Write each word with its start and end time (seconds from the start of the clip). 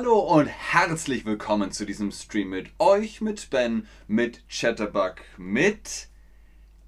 Hallo 0.00 0.18
und 0.18 0.46
herzlich 0.46 1.26
willkommen 1.26 1.72
zu 1.72 1.84
diesem 1.84 2.10
Stream 2.10 2.48
mit 2.48 2.70
euch, 2.78 3.20
mit 3.20 3.50
Ben, 3.50 3.86
mit 4.08 4.48
Chatterbug, 4.48 5.16
mit 5.36 6.08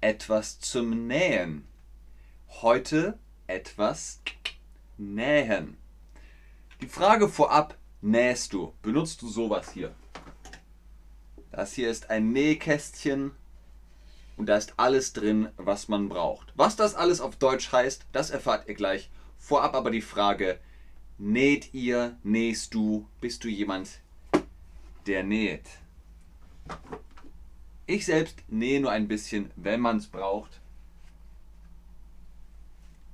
etwas 0.01 0.59
zum 0.59 1.05
Nähen. 1.05 1.67
Heute 2.63 3.19
etwas 3.45 4.19
nähen. 4.97 5.77
Die 6.81 6.87
Frage 6.87 7.29
vorab, 7.29 7.77
nähst 8.01 8.51
du? 8.51 8.73
Benutzt 8.81 9.21
du 9.21 9.29
sowas 9.29 9.69
hier? 9.71 9.93
Das 11.51 11.73
hier 11.73 11.91
ist 11.91 12.09
ein 12.09 12.31
Nähkästchen 12.31 13.29
und 14.37 14.47
da 14.47 14.57
ist 14.57 14.73
alles 14.77 15.13
drin, 15.13 15.49
was 15.57 15.87
man 15.87 16.09
braucht. 16.09 16.51
Was 16.55 16.75
das 16.77 16.95
alles 16.95 17.21
auf 17.21 17.35
Deutsch 17.35 17.71
heißt, 17.71 18.07
das 18.11 18.31
erfahrt 18.31 18.67
ihr 18.67 18.73
gleich. 18.73 19.11
Vorab 19.37 19.75
aber 19.75 19.91
die 19.91 20.01
Frage, 20.01 20.59
Näht 21.25 21.73
ihr, 21.73 22.17
nähst 22.23 22.73
du, 22.73 23.07
bist 23.21 23.45
du 23.45 23.47
jemand, 23.47 24.01
der 25.07 25.23
näht? 25.23 25.69
Ich 27.85 28.05
selbst 28.05 28.43
nähe 28.49 28.81
nur 28.81 28.91
ein 28.91 29.07
bisschen, 29.07 29.49
wenn 29.55 29.79
man 29.79 29.95
es 29.95 30.07
braucht. 30.07 30.59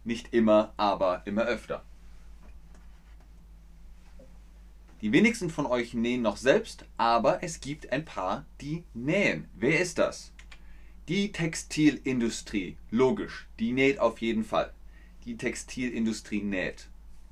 Nicht 0.03 0.34
immer, 0.34 0.73
aber 0.76 1.22
immer 1.26 1.44
öfter. 1.44 1.86
Die 5.02 5.12
wenigsten 5.12 5.52
von 5.52 5.67
euch 5.67 5.94
nähen 5.94 6.23
noch 6.23 6.38
selbst, 6.38 6.86
aber 6.98 7.44
es 7.44 7.62
gibt 7.62 7.91
ein 7.91 8.05
paar, 8.05 8.44
die 8.59 8.86
nähen. 8.95 9.48
Wer 9.53 9.81
ist 9.81 10.00
das? 10.00 10.31
Die 11.09 11.31
Textilindustrie. 11.31 12.76
Logisch, 12.89 13.48
die 13.59 13.72
näht 13.72 14.00
auf 14.00 14.20
jeden 14.20 14.45
Fall. 14.45 14.73
Die 15.26 15.38
Textilindustrie 15.38 16.41
näht. 16.41 16.88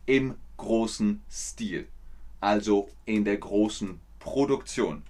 Im 0.06 0.36
großen 0.58 1.24
Stil, 1.32 1.88
also 2.42 2.90
in 3.06 3.24
der 3.24 3.38
großen 3.38 4.00
Produktion. 4.20 5.04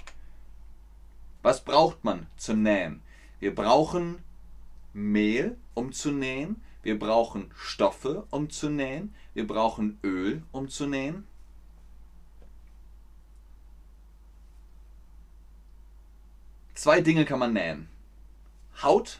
Was 1.41 1.63
braucht 1.63 2.03
man 2.03 2.27
zum 2.37 2.63
Nähen? 2.63 3.01
Wir 3.39 3.55
brauchen 3.55 4.19
Mehl, 4.93 5.57
um 5.73 5.91
zu 5.93 6.11
nähen. 6.11 6.61
Wir 6.81 6.97
brauchen 6.97 7.51
Stoffe, 7.55 8.25
um 8.31 8.49
zu 8.49 8.69
nähen. 8.69 9.13
Wir 9.33 9.45
brauchen 9.45 9.99
Öl, 10.03 10.41
um 10.51 10.69
zu 10.69 10.87
nähen. 10.87 11.27
Zwei 16.73 17.01
Dinge 17.01 17.25
kann 17.25 17.39
man 17.39 17.53
nähen. 17.53 17.87
Haut, 18.81 19.19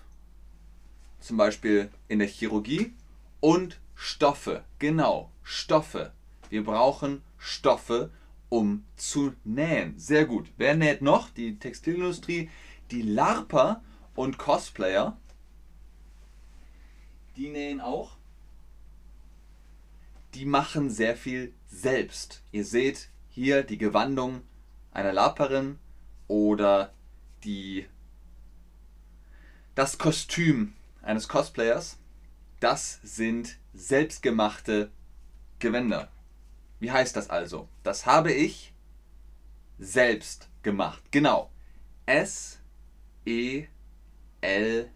zum 1.19 1.37
Beispiel 1.37 1.91
in 2.07 2.19
der 2.19 2.27
Chirurgie, 2.27 2.93
und 3.39 3.79
Stoffe, 3.95 4.63
genau, 4.79 5.31
Stoffe. 5.43 6.11
Wir 6.49 6.63
brauchen 6.63 7.21
Stoffe, 7.37 8.11
um 8.49 8.85
zu 8.95 9.33
nähen. 9.43 9.97
Sehr 9.97 10.25
gut. 10.25 10.51
Wer 10.57 10.75
näht 10.75 11.01
noch? 11.01 11.29
Die 11.29 11.59
Textilindustrie, 11.59 12.49
die 12.91 13.01
LARPer 13.01 13.83
und 14.15 14.37
Cosplayer. 14.37 15.17
Die 17.35 17.49
nähen 17.49 17.81
auch. 17.81 18.17
Die 20.33 20.45
machen 20.45 20.89
sehr 20.89 21.15
viel 21.15 21.53
selbst. 21.67 22.43
Ihr 22.51 22.65
seht 22.65 23.09
hier 23.29 23.63
die 23.63 23.77
Gewandung 23.77 24.41
einer 24.91 25.13
LARPerin 25.13 25.79
oder 26.27 26.93
die, 27.43 27.85
das 29.75 29.97
Kostüm 29.97 30.73
eines 31.01 31.27
Cosplayers. 31.27 31.97
Das 32.59 32.99
sind 33.03 33.57
selbstgemachte 33.73 34.91
Gewänder. 35.59 36.09
Wie 36.79 36.91
heißt 36.91 37.15
das 37.15 37.29
also? 37.29 37.67
Das 37.83 38.05
habe 38.05 38.31
ich 38.31 38.73
selbst 39.79 40.49
gemacht. 40.61 41.01
Genau. 41.11 41.49
S 42.05 42.59
E 43.25 43.65
L 44.41 44.91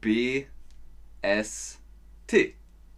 B 0.00 0.46
S 1.22 1.80
T. 2.26 2.54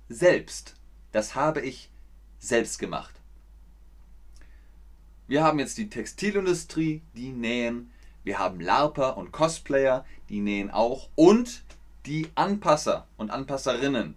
Selbst. 0.09 0.75
Das 1.13 1.35
habe 1.35 1.61
ich 1.61 1.91
selbst 2.39 2.79
gemacht. 2.79 3.15
Wir 5.29 5.43
haben 5.43 5.59
jetzt 5.59 5.79
die 5.79 5.89
Textilindustrie, 5.89 7.03
die 7.15 7.31
nähen. 7.31 7.93
Wir 8.23 8.39
haben 8.39 8.61
Larper 8.61 9.17
und 9.17 9.33
Cosplayer, 9.33 10.05
die 10.29 10.41
nähen 10.41 10.71
auch. 10.71 11.09
Und 11.15 11.65
die 12.07 12.29
Anpasser 12.35 13.07
und 13.17 13.31
Anpasserinnen, 13.31 14.15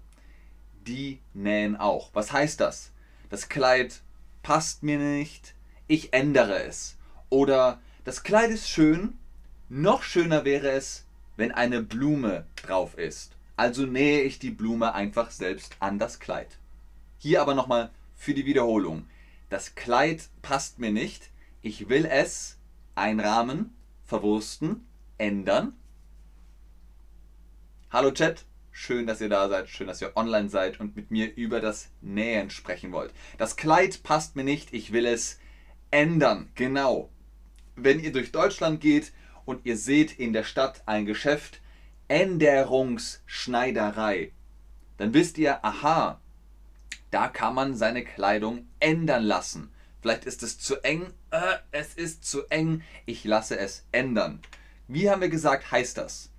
die 0.85 1.19
nähen 1.33 1.75
auch. 1.75 2.09
Was 2.13 2.31
heißt 2.31 2.59
das? 2.59 2.91
das 3.29 3.47
Kleid 3.47 4.01
passt 4.49 4.81
mir 4.81 4.97
nicht, 4.97 5.53
ich 5.87 6.11
ändere 6.11 6.63
es. 6.63 6.97
Oder 7.29 7.79
das 8.03 8.23
Kleid 8.23 8.49
ist 8.49 8.67
schön, 8.67 9.15
noch 9.69 10.01
schöner 10.01 10.43
wäre 10.43 10.71
es, 10.71 11.05
wenn 11.37 11.51
eine 11.51 11.83
Blume 11.83 12.47
drauf 12.55 12.97
ist. 12.97 13.33
Also 13.57 13.85
nähe 13.85 14.23
ich 14.23 14.39
die 14.39 14.49
Blume 14.49 14.95
einfach 14.95 15.29
selbst 15.29 15.75
an 15.79 15.99
das 15.99 16.19
Kleid. 16.19 16.57
Hier 17.19 17.43
aber 17.43 17.53
nochmal 17.53 17.91
für 18.15 18.33
die 18.33 18.47
Wiederholung. 18.47 19.05
Das 19.51 19.75
Kleid 19.75 20.29
passt 20.41 20.79
mir 20.79 20.91
nicht. 20.91 21.29
Ich 21.61 21.87
will 21.87 22.07
es 22.07 22.57
einrahmen, 22.95 23.75
verwursten, 24.03 24.83
ändern. 25.19 25.73
Hallo 27.91 28.09
Chat, 28.09 28.45
Schön, 28.71 29.07
dass 29.07 29.21
ihr 29.21 29.29
da 29.29 29.47
seid, 29.49 29.69
schön, 29.69 29.87
dass 29.87 30.01
ihr 30.01 30.15
online 30.15 30.49
seid 30.49 30.79
und 30.79 30.95
mit 30.95 31.11
mir 31.11 31.35
über 31.35 31.59
das 31.59 31.89
Nähen 32.01 32.49
sprechen 32.49 32.91
wollt. 32.91 33.13
Das 33.37 33.55
Kleid 33.55 34.01
passt 34.03 34.35
mir 34.35 34.43
nicht, 34.43 34.73
ich 34.73 34.91
will 34.91 35.05
es 35.05 35.39
ändern. 35.91 36.49
Genau. 36.55 37.09
Wenn 37.75 37.99
ihr 37.99 38.11
durch 38.11 38.31
Deutschland 38.31 38.81
geht 38.81 39.11
und 39.45 39.65
ihr 39.65 39.77
seht 39.77 40.19
in 40.19 40.33
der 40.33 40.43
Stadt 40.43 40.81
ein 40.85 41.05
Geschäft 41.05 41.61
Änderungsschneiderei, 42.07 44.31
dann 44.97 45.13
wisst 45.13 45.37
ihr, 45.37 45.63
aha, 45.63 46.19
da 47.11 47.27
kann 47.27 47.55
man 47.55 47.75
seine 47.75 48.03
Kleidung 48.03 48.67
ändern 48.79 49.23
lassen. 49.23 49.71
Vielleicht 50.01 50.25
ist 50.25 50.43
es 50.43 50.59
zu 50.59 50.81
eng, 50.83 51.13
äh, 51.31 51.57
es 51.71 51.93
ist 51.93 52.25
zu 52.25 52.47
eng, 52.49 52.83
ich 53.05 53.23
lasse 53.25 53.57
es 53.57 53.85
ändern. 53.91 54.41
Wie 54.87 55.09
haben 55.09 55.21
wir 55.21 55.29
gesagt, 55.29 55.71
heißt 55.71 55.97
das? 55.97 56.29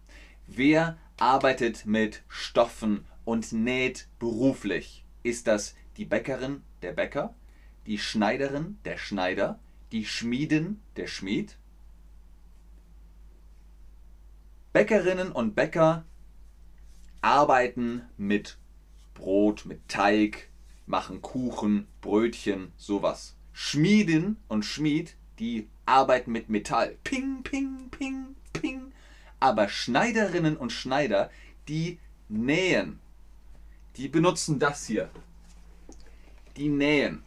Wer 0.46 0.98
arbeitet 1.20 1.86
mit 1.86 2.22
Stoffen 2.28 3.04
und 3.24 3.52
näht 3.52 4.08
beruflich. 4.18 5.04
Ist 5.22 5.46
das 5.46 5.76
die 5.96 6.04
Bäckerin, 6.04 6.62
der 6.82 6.92
Bäcker, 6.92 7.34
die 7.86 7.98
Schneiderin, 7.98 8.78
der 8.84 8.96
Schneider, 8.96 9.60
die 9.92 10.06
Schmiedin, 10.06 10.80
der 10.96 11.06
Schmied? 11.06 11.58
Bäckerinnen 14.72 15.30
und 15.30 15.54
Bäcker 15.54 16.04
arbeiten 17.20 18.02
mit 18.16 18.56
Brot, 19.14 19.66
mit 19.66 19.88
Teig, 19.88 20.48
machen 20.86 21.20
Kuchen, 21.20 21.86
Brötchen, 22.00 22.72
sowas. 22.76 23.36
Schmiedin 23.52 24.36
und 24.48 24.64
Schmied, 24.64 25.16
die 25.38 25.68
arbeiten 25.84 26.32
mit 26.32 26.48
Metall. 26.48 26.96
Ping, 27.04 27.42
ping, 27.42 27.90
ping, 27.90 28.30
ping. 28.30 28.36
Aber 29.40 29.68
Schneiderinnen 29.68 30.56
und 30.56 30.70
Schneider, 30.70 31.30
die 31.68 31.98
nähen. 32.28 33.00
Die 33.96 34.08
benutzen 34.08 34.58
das 34.58 34.86
hier. 34.86 35.10
Die 36.56 36.68
nähen. 36.68 37.22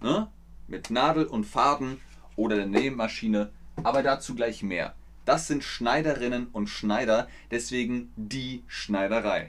Ne? 0.00 0.28
Mit 0.66 0.90
Nadel 0.90 1.26
und 1.26 1.44
Faden 1.44 2.00
oder 2.36 2.56
der 2.56 2.66
Nähmaschine. 2.66 3.52
Aber 3.84 4.02
dazu 4.02 4.34
gleich 4.34 4.62
mehr. 4.62 4.94
Das 5.24 5.46
sind 5.46 5.62
Schneiderinnen 5.62 6.48
und 6.48 6.68
Schneider, 6.68 7.28
deswegen 7.50 8.12
die 8.16 8.64
Schneiderei. 8.66 9.46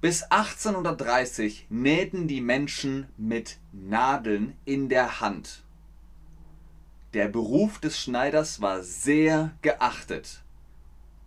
Bis 0.00 0.24
1830 0.24 1.66
nähten 1.68 2.28
die 2.28 2.40
Menschen 2.40 3.06
mit 3.16 3.58
Nadeln 3.72 4.56
in 4.64 4.88
der 4.88 5.20
Hand. 5.20 5.62
Der 7.14 7.28
Beruf 7.28 7.78
des 7.78 7.98
Schneiders 8.00 8.60
war 8.60 8.82
sehr 8.82 9.52
geachtet. 9.62 10.42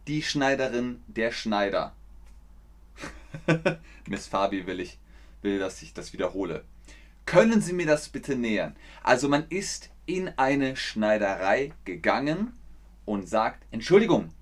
Die 0.08 0.22
Schneiderin, 0.22 1.02
der 1.08 1.32
Schneider. 1.32 1.94
Miss 4.08 4.28
Fabi 4.28 4.68
will 4.68 4.80
ich, 4.80 5.00
will, 5.42 5.60
dass 5.60 5.82
ich 5.82 5.94
das 5.94 6.14
wiederhole. 6.14 6.64
Können 7.26 7.62
Sie 7.62 7.74
mir 7.74 7.86
das 7.86 8.10
bitte 8.10 8.36
nähern? 8.36 8.76
Also 9.04 9.30
man 9.30 9.48
ist 9.50 9.90
in 10.06 10.30
eine 10.38 10.76
Schneiderei 10.76 11.74
gegangen 11.86 12.54
und 13.06 13.30
sagt, 13.30 13.66
Entschuldigung, 13.72 14.34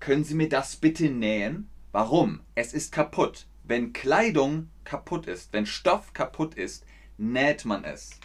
können 0.00 0.24
Sie 0.24 0.34
mir 0.34 0.48
das 0.48 0.76
bitte 0.76 1.08
nähen? 1.08 1.68
Warum? 1.92 2.40
Es 2.54 2.74
ist 2.74 2.92
kaputt. 2.92 3.46
Wenn 3.62 3.92
Kleidung 3.92 4.68
kaputt 4.84 5.26
ist, 5.26 5.52
wenn 5.52 5.64
Stoff 5.64 6.12
kaputt 6.12 6.54
ist, 6.54 6.84
näht 7.16 7.64
man 7.64 7.84
es. 7.84 8.18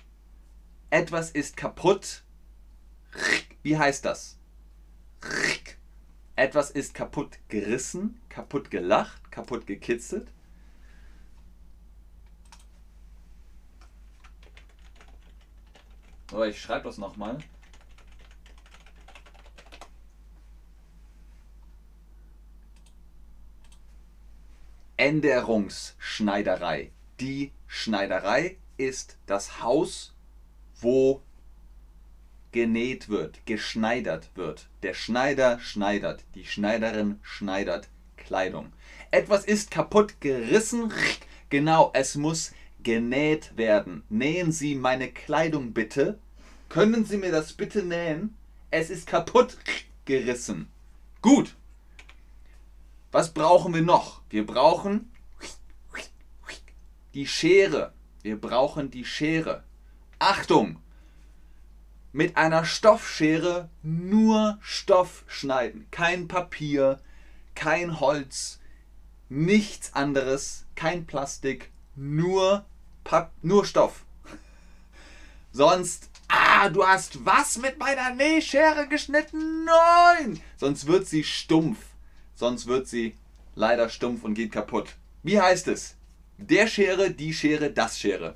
Etwas 0.89 1.29
ist 1.31 1.55
kaputt, 1.55 2.23
wie 3.63 3.77
heißt 3.77 4.05
das? 4.05 4.37
Etwas 6.35 6.71
ist 6.71 6.93
kaputt 6.93 7.37
gerissen, 7.49 8.21
kaputt 8.29 8.71
gelacht, 8.71 9.31
kaputt 9.31 9.67
gekitzelt. 9.67 10.31
So, 16.31 16.43
ich 16.43 16.61
schreibe 16.61 16.85
das 16.85 16.97
nochmal. 16.97 17.39
Änderungsschneiderei. 24.95 26.91
Die 27.19 27.51
Schneiderei 27.67 28.57
ist 28.77 29.17
das 29.25 29.61
Haus, 29.61 30.13
wo 30.79 31.21
genäht 32.51 33.09
wird, 33.09 33.45
geschneidert 33.45 34.29
wird. 34.35 34.67
Der 34.83 34.93
Schneider 34.93 35.59
schneidert, 35.59 36.23
die 36.35 36.45
Schneiderin 36.45 37.19
schneidert 37.21 37.89
Kleidung. 38.17 38.71
Etwas 39.11 39.45
ist 39.45 39.71
kaputt 39.71 40.21
gerissen, 40.21 40.93
genau, 41.49 41.91
es 41.93 42.15
muss 42.15 42.53
genäht 42.83 43.57
werden. 43.57 44.03
Nähen 44.09 44.51
Sie 44.51 44.75
meine 44.75 45.11
Kleidung 45.11 45.73
bitte. 45.73 46.19
Können 46.69 47.05
Sie 47.05 47.17
mir 47.17 47.31
das 47.31 47.53
bitte 47.53 47.83
nähen? 47.83 48.37
Es 48.71 48.89
ist 48.89 49.07
kaputt 49.07 49.57
gerissen. 50.05 50.69
Gut. 51.21 51.55
Was 53.11 53.33
brauchen 53.33 53.73
wir 53.73 53.81
noch? 53.81 54.21
Wir 54.29 54.45
brauchen 54.45 55.11
die 57.13 57.25
Schere. 57.25 57.93
Wir 58.21 58.39
brauchen 58.39 58.91
die 58.91 59.05
Schere. 59.05 59.63
Achtung! 60.19 60.77
Mit 62.11 62.37
einer 62.37 62.65
Stoffschere 62.65 63.69
nur 63.83 64.57
Stoff 64.61 65.23
schneiden. 65.27 65.85
Kein 65.91 66.27
Papier, 66.27 66.99
kein 67.53 67.99
Holz, 67.99 68.59
nichts 69.29 69.93
anderes, 69.93 70.65
kein 70.75 71.05
Plastik, 71.05 71.71
nur, 71.95 72.65
Pap 73.03 73.31
nur 73.43 73.63
Stoff. 73.63 74.05
Sonst, 75.51 76.09
ah, 76.29 76.69
du 76.69 76.85
hast 76.85 77.25
was 77.25 77.57
mit 77.57 77.77
meiner 77.77 78.15
Nähschere 78.15 78.87
geschnitten? 78.87 79.65
Nein! 79.65 80.41
Sonst 80.57 80.87
wird 80.87 81.07
sie 81.07 81.23
stumpf. 81.23 81.77
Sonst 82.33 82.65
wird 82.67 82.87
sie 82.87 83.15
leider 83.53 83.89
stumpf 83.89 84.23
und 84.23 84.33
geht 84.33 84.51
kaputt. 84.51 84.95
Wie 85.21 85.39
heißt 85.39 85.67
es? 85.67 85.95
Der 86.37 86.67
Schere, 86.67 87.11
die 87.11 87.33
Schere, 87.33 87.69
das 87.69 87.99
Schere. 87.99 88.35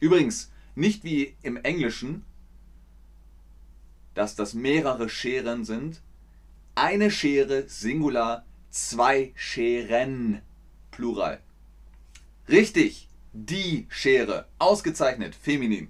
Übrigens, 0.00 0.52
nicht 0.74 1.04
wie 1.04 1.34
im 1.42 1.56
Englischen, 1.56 2.24
dass 4.14 4.34
das 4.34 4.54
mehrere 4.54 5.08
Scheren 5.08 5.64
sind. 5.64 6.00
Eine 6.74 7.10
Schere, 7.10 7.68
Singular, 7.68 8.44
zwei 8.70 9.32
Scheren, 9.36 10.42
Plural. 10.90 11.40
Richtig, 12.48 13.08
die 13.32 13.86
Schere, 13.88 14.46
ausgezeichnet, 14.58 15.34
feminin. 15.34 15.88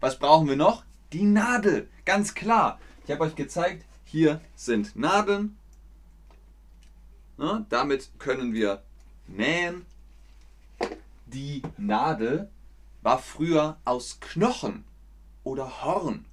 Was 0.00 0.18
brauchen 0.18 0.48
wir 0.48 0.56
noch? 0.56 0.84
Die 1.12 1.24
Nadel, 1.24 1.88
ganz 2.04 2.34
klar. 2.34 2.80
Ich 3.04 3.10
habe 3.10 3.24
euch 3.24 3.34
gezeigt, 3.34 3.84
hier 4.04 4.40
sind 4.54 4.96
Nadeln. 4.96 5.56
Na, 7.36 7.66
damit 7.68 8.10
können 8.18 8.52
wir 8.52 8.82
nähen. 9.26 9.86
Die 11.26 11.62
Nadel 11.76 12.50
war 13.08 13.18
früher 13.18 13.78
aus 13.86 14.20
Knochen 14.20 14.84
oder 15.42 15.82
Horn 15.82 16.26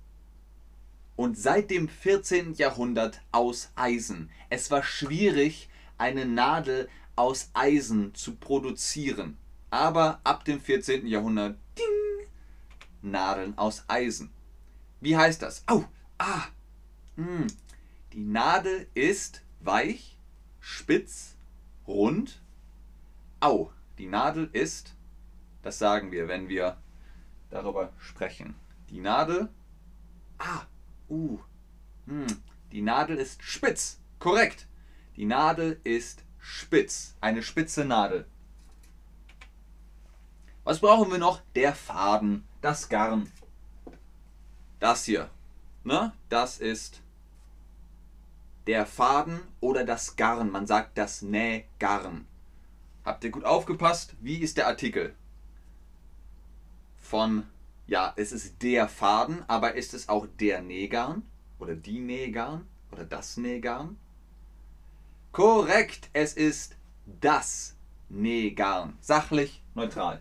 und 1.16 1.38
seit 1.38 1.72
dem 1.72 1.88
14. 1.88 2.56
Jahrhundert 2.56 3.22
aus 3.32 3.72
Eisen. 3.76 4.30
Es 4.50 4.72
war 4.72 4.84
schwierig, 4.84 5.70
eine 5.98 6.26
Nadel 6.26 6.90
aus 7.16 7.50
Eisen 7.54 8.14
zu 8.14 8.36
produzieren. 8.36 9.38
Aber 9.70 10.20
ab 10.26 10.44
dem 10.44 10.60
14. 10.60 11.08
Jahrhundert, 11.08 11.58
ding, 11.78 12.28
Nadeln 13.02 13.58
aus 13.58 13.86
Eisen. 13.88 14.32
Wie 15.00 15.16
heißt 15.16 15.44
das? 15.44 15.64
Au, 15.68 15.86
ah, 16.18 16.44
hm. 17.16 17.48
Die 18.12 18.26
Nadel 18.26 18.90
ist 18.94 19.44
weich, 19.62 20.18
spitz, 20.60 21.38
rund. 21.88 22.42
Au, 23.40 23.72
die 23.98 24.08
Nadel 24.08 24.50
ist, 24.52 24.95
das 25.66 25.80
sagen 25.80 26.12
wir, 26.12 26.28
wenn 26.28 26.48
wir 26.48 26.78
darüber 27.50 27.92
sprechen. 27.98 28.54
Die 28.92 29.00
Nadel, 29.00 29.50
ah, 30.38 30.62
uh, 31.10 31.40
hm. 32.06 32.28
Die 32.72 32.84
Nadel 32.84 33.18
ist 33.18 33.42
spitz, 33.42 34.00
korrekt. 34.20 34.68
Die 35.16 35.26
Nadel 35.26 35.80
ist 35.84 36.24
spitz. 36.38 37.16
Eine 37.20 37.42
spitze 37.42 37.84
Nadel. 37.84 38.28
Was 40.64 40.82
brauchen 40.82 41.12
wir 41.12 41.18
noch? 41.18 41.42
Der 41.56 41.74
Faden, 41.74 42.48
das 42.62 42.88
Garn. 42.88 43.32
Das 44.80 45.06
hier. 45.06 45.32
Ne? 45.84 46.14
Das 46.30 46.60
ist 46.60 47.02
der 48.68 48.86
Faden 48.86 49.42
oder 49.62 49.84
das 49.84 50.16
Garn. 50.16 50.52
Man 50.52 50.68
sagt 50.68 50.96
das 51.00 51.24
Nähgarn. 51.24 52.28
Habt 53.04 53.24
ihr 53.24 53.32
gut 53.32 53.46
aufgepasst? 53.46 54.14
Wie 54.22 54.38
ist 54.38 54.58
der 54.58 54.68
Artikel? 54.68 55.16
Von, 57.10 57.44
ja, 57.86 58.14
es 58.16 58.32
ist 58.32 58.64
der 58.64 58.88
Faden, 58.88 59.44
aber 59.48 59.76
ist 59.76 59.94
es 59.94 60.10
auch 60.10 60.26
der 60.40 60.62
Nähgarn? 60.62 61.22
Oder 61.60 61.76
die 61.76 62.00
Nähgarn? 62.00 62.66
Oder 62.92 63.06
das 63.06 63.38
Nähgarn? 63.38 63.98
Korrekt, 65.32 66.10
es 66.14 66.34
ist 66.34 66.76
das 67.22 67.76
Nähgarn. 68.10 68.98
Sachlich 69.02 69.62
neutral. 69.76 70.20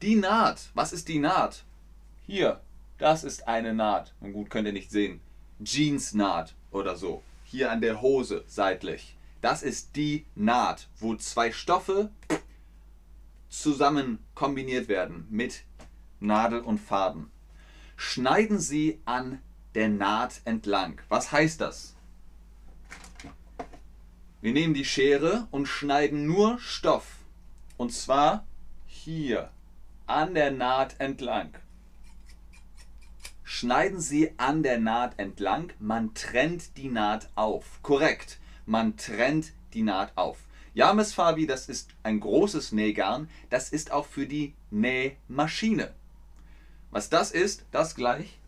Die 0.00 0.16
Naht. 0.16 0.70
Was 0.72 0.94
ist 0.94 1.08
die 1.08 1.18
Naht? 1.18 1.64
Hier, 2.26 2.62
das 2.96 3.22
ist 3.22 3.48
eine 3.48 3.74
Naht. 3.74 4.14
Und 4.20 4.32
gut, 4.32 4.48
könnt 4.48 4.66
ihr 4.66 4.72
nicht 4.72 4.90
sehen. 4.90 5.20
Jeansnaht 5.62 6.54
oder 6.70 6.96
so. 6.96 7.22
Hier 7.44 7.70
an 7.70 7.82
der 7.82 8.00
Hose 8.00 8.44
seitlich. 8.46 9.18
Das 9.42 9.62
ist 9.62 9.94
die 9.94 10.24
Naht, 10.34 10.88
wo 10.98 11.16
zwei 11.16 11.52
Stoffe 11.52 12.10
zusammen 13.50 14.18
kombiniert 14.34 14.88
werden 14.88 15.26
mit 15.28 15.64
Nadel 16.20 16.60
und 16.60 16.78
Faden. 16.78 17.30
Schneiden 17.96 18.58
Sie 18.58 19.00
an 19.04 19.42
der 19.74 19.88
Naht 19.88 20.40
entlang. 20.44 21.02
Was 21.08 21.32
heißt 21.32 21.60
das? 21.60 21.94
Wir 24.40 24.52
nehmen 24.52 24.72
die 24.72 24.86
Schere 24.86 25.48
und 25.50 25.66
schneiden 25.66 26.24
nur 26.26 26.58
Stoff. 26.58 27.16
Und 27.76 27.92
zwar 27.92 28.46
hier 28.86 29.50
an 30.06 30.34
der 30.34 30.50
Naht 30.50 30.98
entlang. 30.98 31.50
Schneiden 33.42 34.00
Sie 34.00 34.32
an 34.38 34.62
der 34.62 34.78
Naht 34.78 35.18
entlang. 35.18 35.72
Man 35.78 36.14
trennt 36.14 36.76
die 36.78 36.88
Naht 36.88 37.28
auf. 37.34 37.82
Korrekt. 37.82 38.38
Man 38.64 38.96
trennt 38.96 39.52
die 39.74 39.82
Naht 39.82 40.16
auf. 40.16 40.38
Ja, 40.72 40.92
Miss 40.92 41.12
Fabi, 41.12 41.46
das 41.46 41.68
ist 41.68 41.90
ein 42.04 42.20
großes 42.20 42.70
Nähgarn. 42.70 43.28
Das 43.48 43.70
ist 43.70 43.90
auch 43.90 44.06
für 44.06 44.26
die 44.26 44.54
Nähmaschine. 44.70 45.92
Was 46.92 47.08
das 47.08 47.32
ist, 47.32 47.64
das 47.72 47.96
gleich. 47.96 48.38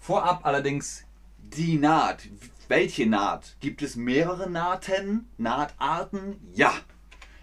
Vorab 0.00 0.46
allerdings 0.46 1.04
die 1.38 1.76
Naht. 1.76 2.28
Welche 2.68 3.06
Naht? 3.06 3.56
Gibt 3.60 3.82
es 3.82 3.96
mehrere 3.96 4.48
Nahten? 4.48 5.28
Nahtarten? 5.36 6.40
Ja. 6.54 6.72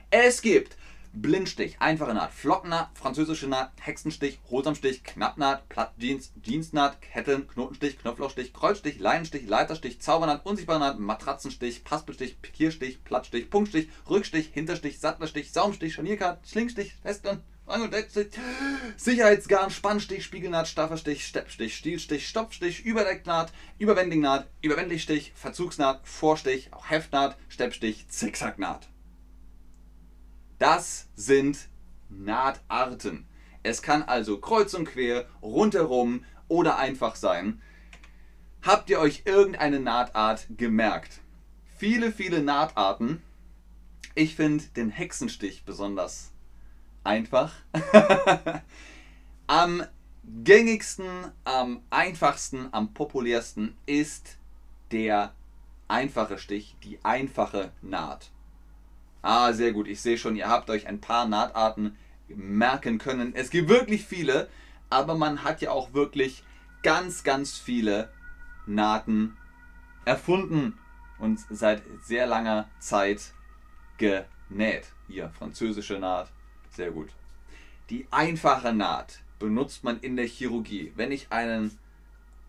Es 0.09 0.41
gibt 0.41 0.75
Blindstich, 1.15 1.75
einfache 1.79 2.15
Naht, 2.15 2.33
Flockennaht, 2.33 2.89
französische 2.95 3.47
Naht, 3.47 3.71
Hexenstich, 3.79 4.39
Hohlsamstich, 4.49 5.03
Knappnaht, 5.03 5.69
Plattjeans, 5.69 6.33
Jeansnaht, 6.41 7.01
Ketten, 7.03 7.47
Knotenstich, 7.47 7.99
Knopflochstich, 7.99 8.51
Kreuzstich, 8.51 8.99
Leinenstich, 8.99 9.47
Leiterstich, 9.47 10.01
Zaubernaht, 10.01 10.43
Unsichtbare 10.43 10.79
Naht, 10.79 10.99
Matratzenstich, 10.99 11.83
Paspelstich, 11.83 12.41
Pikierstich, 12.41 13.03
Plattstich, 13.03 13.49
Punktstich, 13.51 13.89
Rückstich, 14.09 14.49
Hinterstich, 14.53 14.99
Sattlerstich, 14.99 15.51
Saumstich, 15.51 15.93
Scharnierkart, 15.93 16.47
Schlingstich, 16.47 16.95
Festern, 17.03 17.43
Sicherheitsgarn, 18.97 19.69
Spannstich, 19.69 20.25
Spiegelnaht, 20.25 20.67
Stafferstich, 20.67 21.25
Steppstich, 21.27 21.77
Stielstich, 21.77 22.27
Stopfstich, 22.27 22.83
Überdecknaht, 22.85 23.53
Überwendingnaht, 23.77 24.47
Überwendlichstich, 24.61 25.31
Verzugsnaht, 25.35 26.01
Vorstich, 26.03 26.73
auch 26.73 26.89
Heftnaht, 26.89 27.37
Steppstich, 27.49 28.07
Zickzacknaht. 28.09 28.89
Das 30.63 31.09
sind 31.17 31.67
Nahtarten. 32.07 33.25
Es 33.63 33.81
kann 33.81 34.01
also 34.01 34.39
kreuz 34.39 34.73
und 34.73 34.85
quer, 34.85 35.27
rundherum 35.41 36.23
oder 36.47 36.77
einfach 36.77 37.17
sein. 37.17 37.61
Habt 38.61 38.89
ihr 38.89 38.99
euch 38.99 39.23
irgendeine 39.25 39.81
Nahtart 39.81 40.47
gemerkt? 40.55 41.19
Viele, 41.75 42.13
viele 42.13 42.41
Nahtarten. 42.41 43.21
Ich 44.15 44.37
finde 44.37 44.63
den 44.77 44.89
Hexenstich 44.89 45.65
besonders 45.65 46.31
einfach. 47.03 47.51
am 49.47 49.83
gängigsten, 50.45 51.09
am 51.43 51.81
einfachsten, 51.89 52.69
am 52.71 52.93
populärsten 52.93 53.75
ist 53.85 54.37
der 54.93 55.33
einfache 55.89 56.37
Stich, 56.37 56.77
die 56.85 57.03
einfache 57.03 57.73
Naht. 57.81 58.31
Ah, 59.23 59.53
sehr 59.53 59.71
gut. 59.71 59.87
Ich 59.87 60.01
sehe 60.01 60.17
schon, 60.17 60.35
ihr 60.35 60.49
habt 60.49 60.69
euch 60.69 60.85
ein 60.85 60.99
paar 60.99 61.25
Nahtarten 61.25 61.97
merken 62.27 62.97
können. 62.97 63.33
Es 63.33 63.49
gibt 63.49 63.69
wirklich 63.69 64.05
viele, 64.05 64.49
aber 64.89 65.15
man 65.15 65.45
hat 65.45 65.61
ja 65.61 65.71
auch 65.71 65.93
wirklich 65.93 66.43
ganz, 66.83 67.23
ganz 67.23 67.57
viele 67.57 68.11
Nahten 68.65 69.37
erfunden 70.03 70.77
und 71.19 71.39
seit 71.49 71.83
sehr 72.01 72.27
langer 72.27 72.69
Zeit 72.79 73.31
genäht. 73.97 74.91
Hier, 75.07 75.29
französische 75.29 75.99
Naht. 75.99 76.29
Sehr 76.69 76.91
gut. 76.91 77.09
Die 77.89 78.07
einfache 78.11 78.73
Naht 78.73 79.21
benutzt 79.39 79.85
man 79.85 80.01
in 80.01 80.17
der 80.17 80.27
Chirurgie. 80.27 80.91
Wenn 80.97 81.13
ich 81.13 81.31
einen 81.31 81.79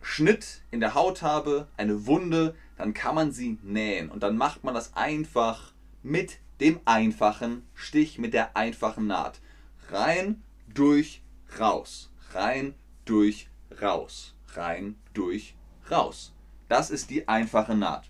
Schnitt 0.01 0.61
in 0.71 0.81
der 0.81 0.93
Haut 0.93 1.21
habe, 1.21 1.69
eine 1.77 2.05
Wunde, 2.05 2.53
dann 2.77 2.93
kann 2.93 3.15
man 3.15 3.31
sie 3.31 3.59
nähen. 3.63 4.09
Und 4.09 4.23
dann 4.23 4.35
macht 4.35 4.65
man 4.65 4.73
das 4.73 4.93
einfach 4.93 5.71
mit 6.03 6.39
dem 6.59 6.79
einfachen 6.85 7.67
Stich, 7.73 8.17
mit 8.17 8.33
der 8.33 8.55
einfachen 8.55 9.07
Naht. 9.07 9.41
Rein, 9.89 10.43
durch, 10.73 11.21
raus. 11.59 12.11
Rein, 12.33 12.75
durch, 13.05 13.49
raus. 13.81 14.35
Rein, 14.53 14.95
durch, 15.13 15.55
raus. 15.89 16.33
Das 16.69 16.89
ist 16.89 17.09
die 17.09 17.27
einfache 17.27 17.75
Naht. 17.75 18.09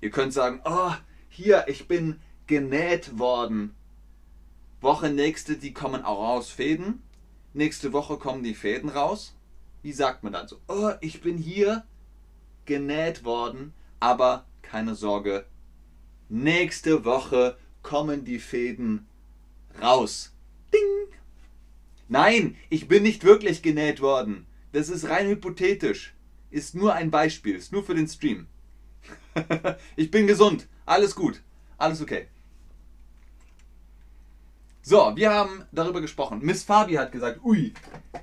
Ihr 0.00 0.10
könnt 0.10 0.32
sagen, 0.32 0.60
oh, 0.64 0.92
hier, 1.28 1.64
ich 1.68 1.86
bin 1.86 2.20
genäht 2.46 3.18
worden. 3.18 3.74
Woche 4.80 5.10
nächste, 5.10 5.56
die 5.56 5.72
kommen 5.72 6.04
auch 6.04 6.18
raus, 6.18 6.50
Fäden. 6.50 7.02
Nächste 7.54 7.92
Woche 7.92 8.16
kommen 8.16 8.42
die 8.42 8.54
Fäden 8.54 8.88
raus. 8.88 9.36
Wie 9.82 9.92
sagt 9.92 10.22
man 10.22 10.32
dann 10.32 10.48
so? 10.48 10.58
Oh, 10.68 10.92
ich 11.00 11.20
bin 11.20 11.38
hier 11.38 11.84
genäht 12.64 13.24
worden, 13.24 13.74
aber 14.00 14.46
keine 14.62 14.94
Sorge. 14.94 15.46
Nächste 16.34 17.04
Woche 17.04 17.58
kommen 17.82 18.24
die 18.24 18.38
Fäden 18.38 19.06
raus. 19.82 20.32
Ding! 20.72 21.14
Nein, 22.08 22.56
ich 22.70 22.88
bin 22.88 23.02
nicht 23.02 23.24
wirklich 23.24 23.60
genäht 23.60 24.00
worden. 24.00 24.46
Das 24.72 24.88
ist 24.88 25.10
rein 25.10 25.28
hypothetisch. 25.28 26.14
Ist 26.50 26.74
nur 26.74 26.94
ein 26.94 27.10
Beispiel, 27.10 27.56
ist 27.56 27.70
nur 27.70 27.84
für 27.84 27.94
den 27.94 28.08
Stream. 28.08 28.46
ich 29.96 30.10
bin 30.10 30.26
gesund, 30.26 30.68
alles 30.86 31.14
gut, 31.14 31.42
alles 31.76 32.00
okay. 32.00 32.28
So, 34.80 35.12
wir 35.14 35.30
haben 35.30 35.66
darüber 35.70 36.00
gesprochen. 36.00 36.38
Miss 36.40 36.64
Fabi 36.64 36.94
hat 36.94 37.12
gesagt, 37.12 37.44
ui, 37.44 37.74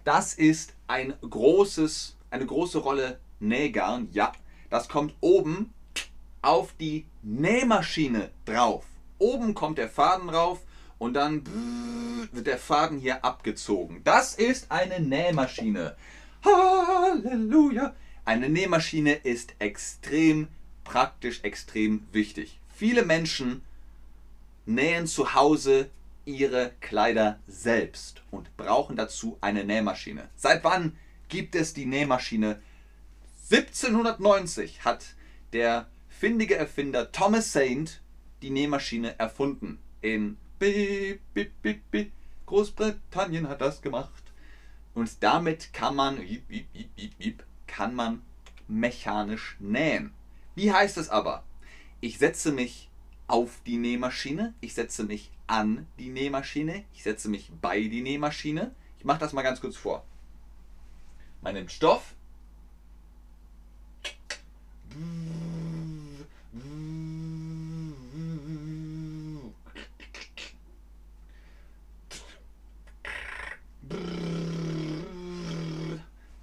das 0.04 0.34
ist 0.34 0.74
ein 0.88 1.14
großes, 1.22 2.18
eine 2.32 2.48
große 2.48 2.80
Rolle 2.80 3.20
Nähgarn. 3.40 4.08
Ja, 4.14 4.32
das 4.72 4.90
kommt 4.90 5.14
oben 5.22 5.72
auf 6.42 6.74
die 6.74 7.06
Nähmaschine 7.22 8.30
drauf. 8.46 8.86
Oben 9.18 9.54
kommt 9.54 9.78
der 9.78 9.90
Faden 9.90 10.28
drauf 10.28 10.60
und 10.98 11.14
dann 11.14 11.44
wird 12.32 12.48
der 12.48 12.58
Faden 12.58 13.00
hier 13.00 13.24
abgezogen. 13.26 14.02
Das 14.04 14.36
ist 14.36 14.72
eine 14.72 15.00
Nähmaschine. 15.00 15.96
Halleluja. 16.44 17.96
Eine 18.26 18.50
Nähmaschine 18.50 19.14
ist 19.14 19.56
extrem 19.60 20.48
praktisch, 20.84 21.42
extrem 21.44 22.08
wichtig. 22.12 22.60
Viele 22.74 23.04
Menschen 23.04 23.62
nähen 24.66 25.08
zu 25.08 25.34
Hause 25.34 25.90
ihre 26.26 26.74
Kleider 26.80 27.40
selbst 27.48 28.22
und 28.32 28.56
brauchen 28.56 28.96
dazu 28.96 29.38
eine 29.42 29.64
Nähmaschine. 29.64 30.30
Seit 30.36 30.64
wann 30.64 30.98
gibt 31.28 31.56
es 31.56 31.74
die 31.74 31.86
Nähmaschine? 31.86 32.62
1790 33.52 34.86
hat 34.86 35.16
der 35.54 35.88
findige 36.20 36.58
Erfinder 36.58 37.14
Thomas 37.14 37.54
Saint 37.54 38.02
die 38.42 38.50
Nähmaschine 38.50 39.18
erfunden. 39.18 39.80
In 40.02 40.36
Großbritannien 42.46 43.48
hat 43.48 43.62
das 43.62 43.82
gemacht. 43.82 44.24
Und 44.94 45.24
damit 45.24 45.72
kann 45.72 45.96
man, 45.96 46.22
kann 47.68 47.96
man 47.96 48.22
mechanisch 48.68 49.56
nähen. 49.60 50.14
Wie 50.56 50.74
heißt 50.74 50.98
es 50.98 51.10
aber? 51.10 51.46
Ich 52.02 52.18
setze 52.18 52.52
mich 52.52 52.90
auf 53.28 53.62
die 53.66 53.78
Nähmaschine, 53.78 54.54
ich 54.60 54.74
setze 54.74 55.06
mich 55.06 55.32
an 55.48 55.88
die 56.00 56.10
Nähmaschine, 56.10 56.84
ich 56.94 57.04
setze 57.04 57.30
mich 57.30 57.50
bei 57.62 57.80
die 57.80 58.02
Nähmaschine. 58.02 58.76
Ich 58.98 59.06
mache 59.06 59.20
das 59.20 59.32
mal 59.32 59.44
ganz 59.44 59.62
kurz 59.62 59.78
vor. 59.78 60.04
Man 61.42 61.54
nimmt 61.54 61.72
Stoff. 61.72 62.14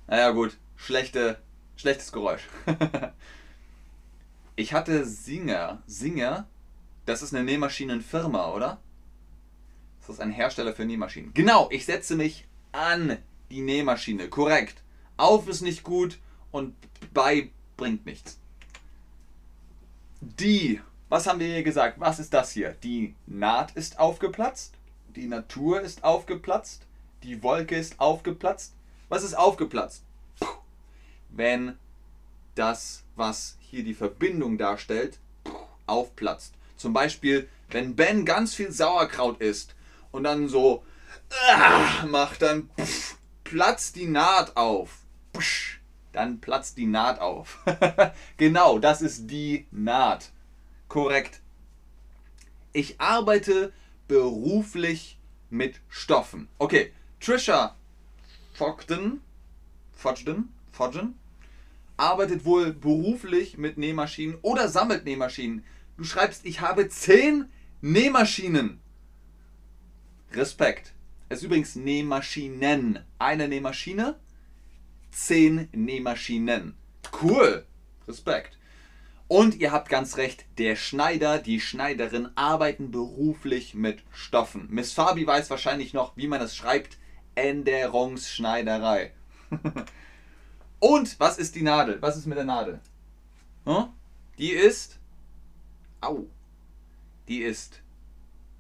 Naja 0.07 0.31
gut, 0.31 0.57
schlechte, 0.77 1.39
schlechtes 1.77 2.13
Geräusch. 2.13 2.43
ich 4.57 4.73
hatte 4.73 5.05
Singer, 5.05 5.83
Singer, 5.87 6.47
das 7.07 7.23
ist 7.23 7.35
eine 7.35 7.45
Nähmaschinenfirma, 7.45 8.53
oder? 8.53 8.81
Das 10.01 10.11
ist 10.11 10.21
ein 10.21 10.31
Hersteller 10.31 10.73
für 10.73 10.85
Nähmaschinen. 10.85 11.35
Genau, 11.35 11.69
ich 11.71 11.85
setze 11.85 12.15
mich 12.15 12.47
an 12.73 13.19
die 13.51 13.63
Nähmaschine. 13.63 14.29
Korrekt. 14.29 14.83
Auf 15.17 15.49
ist 15.49 15.63
nicht 15.63 15.83
gut 15.83 16.19
und 16.53 16.75
bei 17.13 17.51
bringt 17.77 18.07
nichts. 18.07 18.39
Die, 20.21 20.81
was 21.09 21.27
haben 21.27 21.41
wir 21.41 21.47
hier 21.47 21.63
gesagt? 21.63 21.99
Was 21.99 22.19
ist 22.19 22.33
das 22.35 22.53
hier? 22.53 22.77
Die 22.83 23.15
Naht 23.27 23.73
ist 23.77 23.99
aufgeplatzt. 23.99 24.75
Die 25.15 25.27
Natur 25.27 25.81
ist 25.81 26.05
aufgeplatzt. 26.05 26.87
Die 27.23 27.43
Wolke 27.43 27.77
ist 27.77 27.99
aufgeplatzt. 27.99 28.75
Was 29.09 29.23
ist 29.23 29.35
aufgeplatzt? 29.35 30.03
Wenn 31.29 31.79
das, 32.55 33.05
was 33.15 33.57
hier 33.61 33.85
die 33.85 33.95
Verbindung 33.95 34.59
darstellt, 34.59 35.19
aufplatzt. 35.87 36.55
Zum 36.77 36.93
Beispiel, 36.93 37.49
wenn 37.71 37.97
Ben 37.97 38.25
ganz 38.25 38.55
viel 38.55 38.73
Sauerkraut 38.73 39.41
isst 39.41 39.75
und 40.11 40.25
dann 40.25 40.49
so 40.49 40.85
äh, 41.31 42.07
macht, 42.07 42.43
dann 42.43 42.71
platzt 43.45 43.97
die 43.97 44.07
Naht 44.07 44.57
auf. 44.57 44.99
Dann 46.13 46.41
platzt 46.41 46.79
die 46.79 46.87
Naht 46.87 47.21
auf. 47.21 47.59
genau, 48.37 48.79
das 48.79 49.03
ist 49.03 49.31
die 49.31 49.67
Naht. 49.71 50.33
Korrekt. 50.89 51.41
Ich 52.73 53.01
arbeite 53.01 53.73
beruflich 54.09 55.19
mit 55.51 55.81
Stoffen. 55.89 56.49
Okay, 56.59 56.93
Trisha 57.21 57.77
Fogden, 58.57 59.21
Fogden, 59.93 60.49
Fogden 60.73 61.19
arbeitet 61.99 62.47
wohl 62.47 62.73
beruflich 62.73 63.59
mit 63.59 63.77
Nähmaschinen 63.77 64.39
oder 64.41 64.69
sammelt 64.69 65.05
Nähmaschinen. 65.05 65.63
Du 65.99 66.05
schreibst, 66.05 66.47
ich 66.47 66.63
habe 66.63 66.89
zehn 66.89 67.51
Nähmaschinen. 67.83 68.81
Respekt. 70.33 70.95
Es 71.29 71.39
ist 71.39 71.45
übrigens 71.45 71.77
Nähmaschinen. 71.77 73.01
Eine 73.19 73.47
Nähmaschine, 73.47 74.19
zehn 75.11 75.69
Nähmaschinen. 75.73 76.77
Cool. 77.23 77.67
Respekt. 78.09 78.57
Und 79.29 79.57
ihr 79.57 79.71
habt 79.71 79.91
ganz 79.91 80.17
recht, 80.17 80.47
der 80.57 80.77
Schneider, 80.77 81.39
die 81.39 81.61
Schneiderin 81.61 82.31
arbeiten 82.37 82.91
beruflich 82.91 83.75
mit 83.75 84.03
Stoffen. 84.15 84.69
Miss 84.71 84.93
Fabi 84.93 85.27
weiß 85.27 85.51
wahrscheinlich 85.51 85.93
noch, 85.93 86.17
wie 86.17 86.29
man 86.29 86.41
es 86.41 86.57
schreibt. 86.57 86.97
Änderungsschneiderei. 87.37 89.13
Und 90.81 91.21
was 91.21 91.39
ist 91.39 91.55
die 91.55 91.63
Nadel? 91.63 92.03
Was 92.03 92.17
ist 92.17 92.27
mit 92.27 92.37
der 92.37 92.45
Nadel? 92.45 92.81
Hm? 93.65 93.89
Die 94.39 94.51
ist. 94.51 94.99
Au. 96.01 96.27
Die 97.29 97.43
ist 97.43 97.81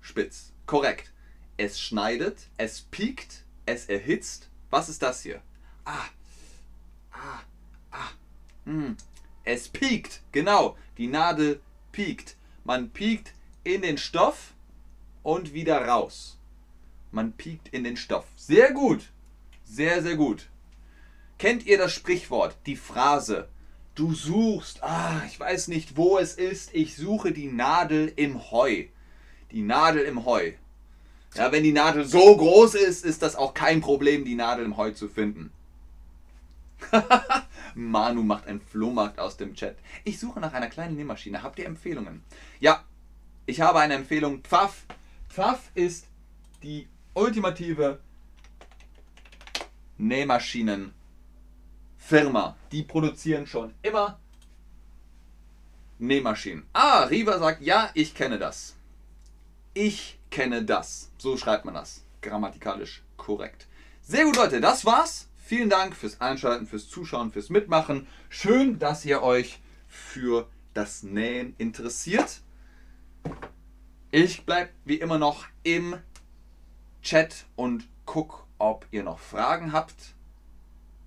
spitz. 0.00 0.52
Korrekt. 0.66 1.12
Es 1.56 1.80
schneidet, 1.80 2.48
es 2.56 2.82
piekt, 2.82 3.44
es 3.64 3.86
erhitzt. 3.86 4.48
Was 4.70 4.88
ist 4.88 5.02
das 5.02 5.22
hier? 5.22 5.40
Ah. 5.84 6.06
Ah. 7.12 7.40
Ah. 7.90 8.10
Hm. 8.64 8.96
Es 9.44 9.68
piekt. 9.68 10.22
Genau. 10.32 10.76
Die 10.98 11.06
Nadel 11.06 11.60
piekt. 11.92 12.36
Man 12.64 12.90
piekt 12.90 13.32
in 13.64 13.82
den 13.82 13.98
Stoff 13.98 14.54
und 15.22 15.52
wieder 15.52 15.86
raus. 15.86 16.38
Man 17.16 17.32
piekt 17.32 17.68
in 17.68 17.82
den 17.82 17.96
Stoff. 17.96 18.26
Sehr 18.36 18.74
gut. 18.74 19.08
Sehr, 19.64 20.02
sehr 20.02 20.16
gut. 20.16 20.50
Kennt 21.38 21.64
ihr 21.64 21.78
das 21.78 21.94
Sprichwort, 21.94 22.54
die 22.66 22.76
Phrase, 22.76 23.48
du 23.94 24.12
suchst, 24.12 24.82
ah, 24.82 25.22
ich 25.26 25.40
weiß 25.40 25.68
nicht, 25.68 25.96
wo 25.96 26.18
es 26.18 26.34
ist, 26.34 26.74
ich 26.74 26.94
suche 26.94 27.32
die 27.32 27.46
Nadel 27.46 28.12
im 28.16 28.50
Heu. 28.50 28.84
Die 29.50 29.62
Nadel 29.62 30.02
im 30.02 30.26
Heu. 30.26 30.52
Ja, 31.34 31.52
wenn 31.52 31.62
die 31.62 31.72
Nadel 31.72 32.04
so 32.04 32.36
groß 32.36 32.74
ist, 32.74 33.02
ist 33.02 33.22
das 33.22 33.34
auch 33.34 33.54
kein 33.54 33.80
Problem, 33.80 34.26
die 34.26 34.34
Nadel 34.34 34.66
im 34.66 34.76
Heu 34.76 34.90
zu 34.90 35.08
finden. 35.08 35.50
Manu 37.74 38.22
macht 38.24 38.46
einen 38.46 38.60
Flohmarkt 38.60 39.18
aus 39.18 39.38
dem 39.38 39.54
Chat. 39.54 39.78
Ich 40.04 40.18
suche 40.20 40.40
nach 40.40 40.52
einer 40.52 40.68
kleinen 40.68 40.96
Nähmaschine. 40.96 41.42
Habt 41.42 41.58
ihr 41.58 41.64
Empfehlungen? 41.64 42.22
Ja, 42.60 42.84
Ich 43.46 43.62
habe 43.62 43.78
eine 43.78 43.94
Empfehlung. 43.94 44.42
Pfaff. 44.42 44.84
Pfaff 45.30 45.70
ist 45.74 46.08
die 46.62 46.88
ultimative 47.16 47.98
Nähmaschinenfirma. 49.98 52.56
Die 52.70 52.82
produzieren 52.82 53.46
schon 53.46 53.74
immer 53.82 54.20
Nähmaschinen. 55.98 56.66
Ah, 56.74 57.04
Riva 57.04 57.38
sagt, 57.38 57.62
ja, 57.62 57.90
ich 57.94 58.14
kenne 58.14 58.38
das. 58.38 58.76
Ich 59.72 60.18
kenne 60.30 60.62
das. 60.64 61.10
So 61.16 61.38
schreibt 61.38 61.64
man 61.64 61.74
das. 61.74 62.04
Grammatikalisch 62.20 63.02
korrekt. 63.16 63.66
Sehr 64.02 64.24
gut, 64.24 64.36
Leute, 64.36 64.60
das 64.60 64.84
war's. 64.84 65.28
Vielen 65.36 65.70
Dank 65.70 65.96
fürs 65.96 66.20
Einschalten, 66.20 66.66
fürs 66.66 66.88
Zuschauen, 66.88 67.32
fürs 67.32 67.50
Mitmachen. 67.50 68.06
Schön, 68.28 68.78
dass 68.78 69.04
ihr 69.04 69.22
euch 69.22 69.60
für 69.88 70.48
das 70.74 71.02
Nähen 71.02 71.54
interessiert. 71.56 72.42
Ich 74.10 74.44
bleibe 74.44 74.70
wie 74.84 74.96
immer 74.96 75.18
noch 75.18 75.46
im 75.62 75.96
Chat 77.06 77.46
und 77.54 77.86
guck, 78.04 78.48
ob 78.58 78.84
ihr 78.90 79.04
noch 79.04 79.20
Fragen 79.20 79.70
habt. 79.72 79.94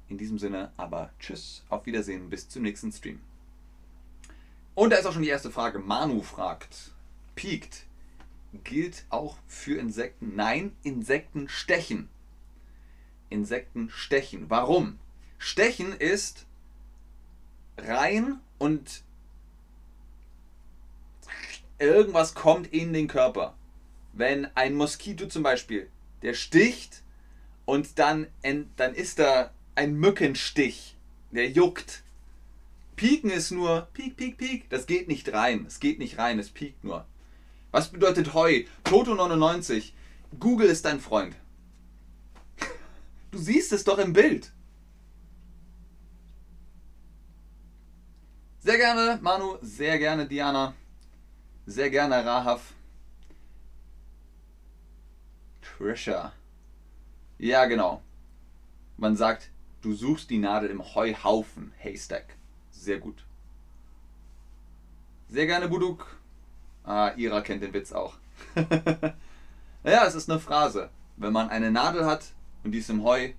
In 0.07 0.17
diesem 0.17 0.39
Sinne 0.39 0.71
aber 0.77 1.11
tschüss, 1.19 1.65
auf 1.67 1.85
Wiedersehen, 1.85 2.29
bis 2.29 2.47
zum 2.47 2.61
nächsten 2.61 2.93
Stream. 2.93 3.19
Und 4.75 4.91
da 4.91 4.95
ist 4.95 5.05
auch 5.05 5.11
schon 5.11 5.23
die 5.23 5.27
erste 5.27 5.51
Frage. 5.51 5.79
Manu 5.79 6.21
fragt, 6.21 6.93
piekt, 7.35 7.85
gilt 8.63 9.03
auch 9.09 9.35
für 9.45 9.77
Insekten? 9.77 10.37
Nein, 10.37 10.73
Insekten 10.83 11.49
stechen. 11.49 12.07
Insekten 13.29 13.89
stechen. 13.89 14.49
Warum? 14.49 14.99
Stechen 15.37 15.91
ist 15.91 16.45
rein 17.77 18.39
und 18.57 19.03
irgendwas 21.77 22.35
kommt 22.35 22.71
in 22.71 22.93
den 22.93 23.09
Körper. 23.09 23.53
Wenn 24.19 24.47
ein 24.53 24.75
Moskito 24.75 25.27
zum 25.27 25.43
Beispiel, 25.43 25.89
der 26.23 26.33
sticht 26.33 27.03
und 27.63 27.99
dann, 27.99 28.27
dann 28.75 28.93
ist 28.93 29.17
da 29.17 29.53
ein 29.75 29.95
Mückenstich, 29.95 30.97
der 31.31 31.49
juckt. 31.49 32.03
Pieken 32.97 33.29
ist 33.29 33.51
nur 33.51 33.87
Piek, 33.93 34.17
Piek, 34.17 34.37
Piek. 34.37 34.69
Das 34.69 34.87
geht 34.87 35.07
nicht 35.07 35.31
rein. 35.31 35.63
Es 35.65 35.79
geht 35.79 35.99
nicht 35.99 36.17
rein, 36.17 36.37
es 36.37 36.49
piekt 36.49 36.83
nur. 36.83 37.05
Was 37.71 37.93
bedeutet 37.93 38.33
Heu? 38.33 38.65
Toto99. 38.83 39.93
Google 40.37 40.67
ist 40.67 40.83
dein 40.83 40.99
Freund. 40.99 41.33
Du 43.31 43.37
siehst 43.37 43.71
es 43.71 43.85
doch 43.85 43.99
im 43.99 44.11
Bild. 44.11 44.51
Sehr 48.59 48.75
gerne, 48.75 49.17
Manu. 49.21 49.59
Sehr 49.61 49.97
gerne, 49.97 50.27
Diana. 50.27 50.75
Sehr 51.65 51.89
gerne, 51.89 52.25
Rahaf. 52.25 52.73
Trisha. 55.79 56.33
Ja, 57.37 57.65
genau. 57.65 58.01
Man 58.97 59.15
sagt, 59.15 59.49
du 59.81 59.93
suchst 59.93 60.29
die 60.29 60.37
Nadel 60.37 60.69
im 60.69 60.83
Heuhaufen, 60.93 61.71
Haystack. 61.81 62.35
Sehr 62.69 62.99
gut. 62.99 63.23
Sehr 65.29 65.45
gerne, 65.45 65.69
Buduk. 65.69 66.17
Ah, 66.83 67.13
Ira 67.15 67.39
kennt 67.39 67.63
den 67.63 67.73
Witz 67.73 67.93
auch. 67.93 68.15
naja, 69.83 70.05
es 70.05 70.15
ist 70.15 70.29
eine 70.29 70.39
Phrase. 70.41 70.89
Wenn 71.15 71.31
man 71.31 71.49
eine 71.49 71.71
Nadel 71.71 72.05
hat 72.05 72.33
und 72.65 72.73
die 72.73 72.79
ist 72.79 72.89
im 72.89 73.03
Heu, 73.03 73.31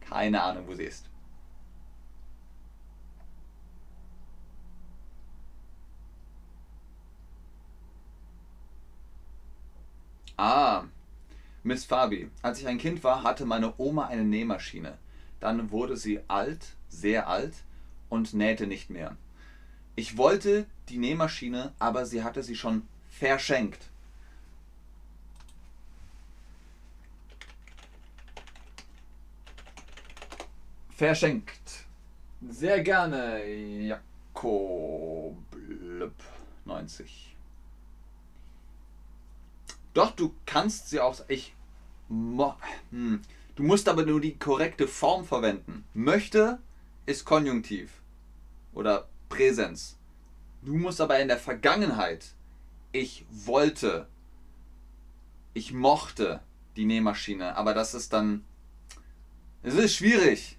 keine 0.00 0.42
Ahnung, 0.42 0.66
wo 0.66 0.74
sie 0.74 0.84
ist. 0.84 1.06
Ah, 10.38 10.84
Miss 11.64 11.84
Fabi. 11.84 12.30
Als 12.42 12.60
ich 12.60 12.68
ein 12.68 12.78
Kind 12.78 13.02
war, 13.02 13.24
hatte 13.24 13.44
meine 13.44 13.74
Oma 13.76 14.06
eine 14.06 14.22
Nähmaschine. 14.22 14.96
Dann 15.40 15.72
wurde 15.72 15.96
sie 15.96 16.20
alt, 16.28 16.76
sehr 16.88 17.26
alt 17.26 17.54
und 18.08 18.34
nähte 18.34 18.68
nicht 18.68 18.88
mehr. 18.88 19.16
Ich 19.96 20.16
wollte 20.16 20.66
die 20.90 20.98
Nähmaschine, 20.98 21.72
aber 21.80 22.06
sie 22.06 22.22
hatte 22.22 22.44
sie 22.44 22.54
schon 22.54 22.86
verschenkt. 23.10 23.90
Verschenkt. 30.90 31.84
Sehr 32.48 32.80
gerne, 32.84 33.44
Jakob 33.44 35.36
90. 36.64 37.27
Doch, 39.94 40.12
du 40.12 40.34
kannst 40.46 40.90
sie 40.90 41.00
auch. 41.00 41.16
Ich. 41.28 41.54
Hm. 42.08 43.20
Du 43.56 43.62
musst 43.62 43.88
aber 43.88 44.04
nur 44.06 44.20
die 44.20 44.38
korrekte 44.38 44.86
Form 44.86 45.24
verwenden. 45.24 45.84
Möchte 45.92 46.58
ist 47.06 47.24
Konjunktiv. 47.24 47.90
Oder 48.72 49.08
Präsens. 49.28 49.98
Du 50.62 50.76
musst 50.76 51.00
aber 51.00 51.18
in 51.18 51.28
der 51.28 51.38
Vergangenheit. 51.38 52.34
Ich 52.92 53.26
wollte. 53.30 54.08
Ich 55.54 55.72
mochte 55.72 56.40
die 56.76 56.84
Nähmaschine. 56.84 57.56
Aber 57.56 57.74
das 57.74 57.94
ist 57.94 58.12
dann. 58.12 58.44
Es 59.62 59.74
ist 59.74 59.96
schwierig. 59.96 60.58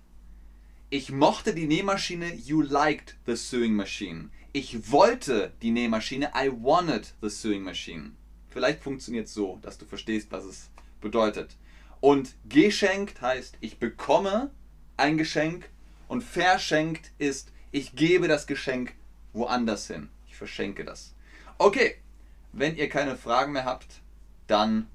Ich 0.89 1.11
mochte 1.11 1.53
die 1.53 1.67
Nähmaschine. 1.67 2.33
You 2.35 2.61
liked 2.61 3.15
the 3.25 3.35
sewing 3.35 3.75
machine. 3.75 4.29
Ich 4.51 4.91
wollte 4.91 5.53
die 5.61 5.71
Nähmaschine. 5.71 6.31
I 6.35 6.49
wanted 6.51 7.13
the 7.21 7.29
sewing 7.29 7.63
machine. 7.63 8.13
Vielleicht 8.49 8.81
funktioniert 8.81 9.27
es 9.27 9.33
so, 9.33 9.59
dass 9.61 9.77
du 9.77 9.85
verstehst, 9.85 10.31
was 10.31 10.45
es 10.45 10.69
bedeutet. 11.01 11.55
Und 12.01 12.35
geschenkt 12.47 13.21
heißt, 13.21 13.57
ich 13.61 13.77
bekomme 13.77 14.51
ein 14.97 15.17
Geschenk 15.17 15.69
und 16.07 16.23
verschenkt 16.23 17.11
ist, 17.17 17.51
ich 17.71 17.95
gebe 17.95 18.27
das 18.27 18.47
Geschenk 18.47 18.93
woanders 19.33 19.87
hin. 19.87 20.09
Ich 20.27 20.35
verschenke 20.35 20.83
das. 20.83 21.13
Okay, 21.57 21.95
wenn 22.51 22.75
ihr 22.75 22.89
keine 22.89 23.15
Fragen 23.15 23.51
mehr 23.51 23.65
habt, 23.65 24.01
dann 24.47 24.87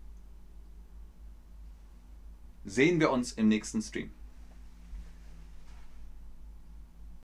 sehen 2.64 2.98
wir 3.00 3.10
uns 3.10 3.32
im 3.32 3.48
nächsten 3.48 3.82
Stream. 3.82 4.10